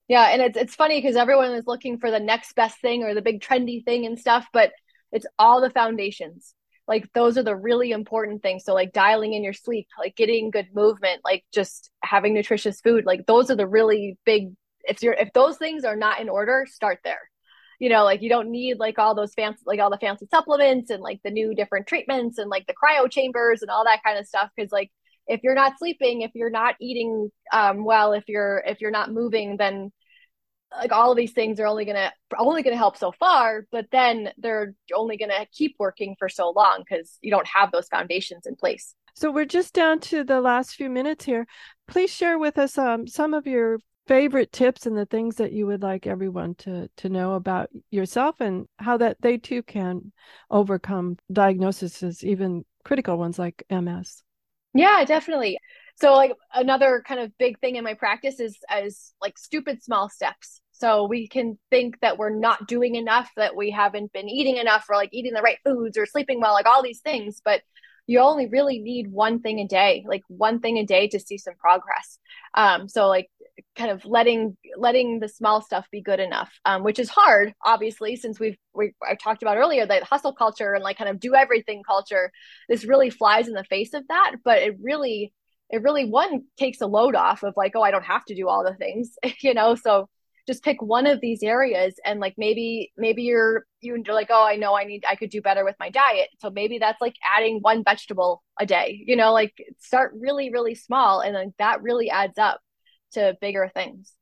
[0.09, 0.28] Yeah.
[0.32, 3.22] And it's it's funny because everyone is looking for the next best thing or the
[3.22, 4.72] big trendy thing and stuff, but
[5.12, 6.55] it's all the foundations.
[6.87, 10.51] like those are the really important things so like dialing in your sleep like getting
[10.51, 14.53] good movement like just having nutritious food like those are the really big
[14.87, 17.30] if you're if those things are not in order start there.
[17.80, 20.91] You know like you don't need like all those fancy like all the fancy supplements
[20.91, 24.18] and like the new different treatments and like the cryo chambers and all that kind
[24.18, 24.91] of stuff because like
[25.26, 29.12] if you're not sleeping if you're not eating um, well if you're if you're not
[29.12, 29.91] moving then
[30.78, 34.30] like all of these things are only gonna only gonna help so far but then
[34.39, 38.57] they're only gonna keep working for so long because you don't have those foundations in
[38.57, 38.95] place.
[39.14, 41.47] So we're just down to the last few minutes here.
[41.87, 45.67] Please share with us um, some of your favorite tips and the things that you
[45.67, 50.13] would like everyone to to know about yourself and how that they too can
[50.51, 54.23] overcome diagnoses even critical ones like ms
[54.75, 55.59] yeah definitely.
[55.97, 60.11] So like another kind of big thing in my practice is as like stupid small
[60.11, 60.61] steps.
[60.73, 64.87] So we can think that we're not doing enough that we haven't been eating enough
[64.91, 67.63] or like eating the right foods or sleeping well like all these things but
[68.07, 71.39] you only really need one thing a day like one thing a day to see
[71.39, 72.19] some progress.
[72.55, 73.29] Um so like
[73.77, 78.17] kind of letting letting the small stuff be good enough um, which is hard obviously
[78.17, 81.35] since we've we i talked about earlier that hustle culture and like kind of do
[81.35, 82.31] everything culture
[82.69, 85.33] this really flies in the face of that but it really
[85.71, 88.49] it really one takes a load off of like oh i don't have to do
[88.49, 89.75] all the things you know?
[89.75, 90.09] So
[90.47, 94.57] just pick one of these areas and like maybe maybe you're you're like oh i
[94.57, 96.29] know i need i could do better with my diet.
[96.41, 99.33] So maybe that's like adding one vegetable a day you know?
[99.33, 102.61] Like start really really small and then that really adds up
[103.15, 104.15] to bigger things.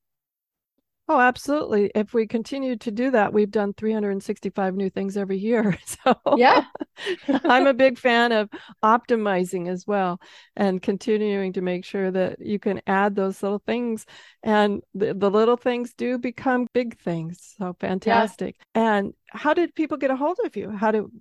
[1.09, 1.91] Oh, absolutely.
[1.95, 5.77] If we continue to do that, we've done 365 new things every year.
[6.05, 6.65] So, yeah,
[7.29, 8.49] I'm a big fan of
[8.83, 10.21] optimizing as well
[10.57, 14.07] and continuing to make sure that you can add those little things.
[14.43, 17.55] And the, the little things do become big things.
[17.59, 18.57] So, fantastic.
[18.75, 18.95] Yeah.
[18.95, 20.71] And how did people get a hold of you?
[20.71, 21.13] How do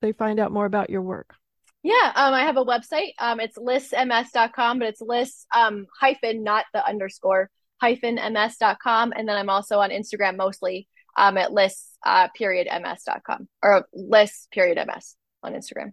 [0.00, 1.34] they find out more about your work?
[1.82, 3.12] Yeah, um, I have a website.
[3.18, 7.50] Um, it's lissms.com, but it's liss um, hyphen, not the underscore,
[7.80, 9.12] hyphen ms.com.
[9.16, 14.48] And then I'm also on Instagram mostly um, at liss uh, period ms.com or liss
[14.50, 15.92] period ms on Instagram.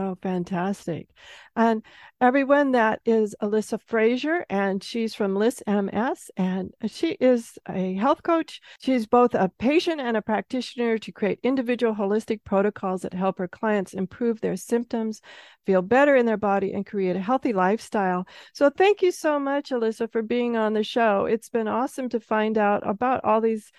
[0.00, 1.08] Oh, fantastic.
[1.56, 1.82] And
[2.20, 8.60] everyone, that is Alissa Frazier, and she's from LissMS, and she is a health coach.
[8.80, 13.48] She's both a patient and a practitioner to create individual holistic protocols that help her
[13.48, 15.20] clients improve their symptoms,
[15.66, 18.24] feel better in their body, and create a healthy lifestyle.
[18.54, 21.24] So, thank you so much, Alissa, for being on the show.
[21.24, 23.72] It's been awesome to find out about all these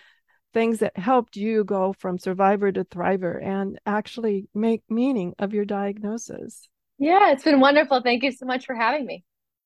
[0.53, 5.65] things that helped you go from survivor to thriver and actually make meaning of your
[5.65, 6.69] diagnosis.
[6.97, 8.01] Yeah, it's been wonderful.
[8.01, 9.23] Thank you so much for having me.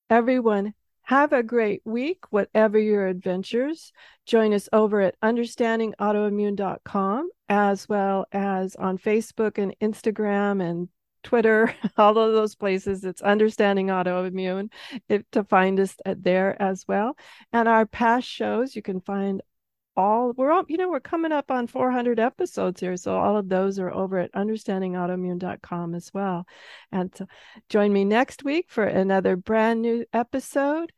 [0.10, 0.74] Everyone,
[1.04, 3.92] have a great week, whatever your adventures.
[4.26, 10.88] Join us over at understandingautoimmune.com as well as on Facebook and Instagram and
[11.24, 13.04] Twitter, all of those places.
[13.04, 14.72] It's Understanding Autoimmune
[15.10, 17.18] if, to find us there as well.
[17.52, 19.42] And our past shows you can find
[19.96, 23.50] all we're all you know we're coming up on 400 episodes here so all of
[23.50, 26.46] those are over at understandingautoimmune.com as well.
[26.92, 27.28] And so
[27.70, 30.92] join me next week for another brand new episode.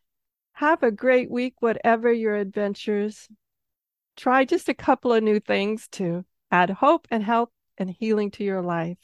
[0.54, 3.28] Have a great week whatever your adventures.
[4.16, 8.43] Try just a couple of new things to add hope and health and healing to
[8.46, 8.98] your life.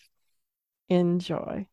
[0.87, 1.67] Enjoy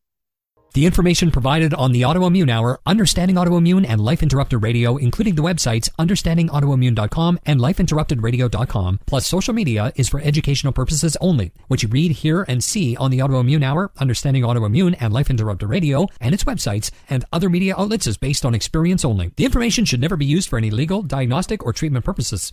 [0.79, 5.43] the information provided on the Autoimmune Hour, Understanding Autoimmune, and Life Interrupted Radio, including the
[5.43, 11.51] websites understandingautoimmune.com and lifeinterruptedradio.com, plus social media, is for educational purposes only.
[11.67, 15.69] What you read, hear, and see on the Autoimmune Hour, Understanding Autoimmune, and Life Interrupted
[15.69, 19.33] Radio, and its websites, and other media outlets is based on experience only.
[19.35, 22.53] The information should never be used for any legal, diagnostic, or treatment purposes.